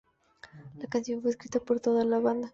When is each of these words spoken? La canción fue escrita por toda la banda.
La 0.79 0.87
canción 0.87 1.21
fue 1.21 1.29
escrita 1.29 1.59
por 1.59 1.79
toda 1.79 2.03
la 2.05 2.17
banda. 2.17 2.49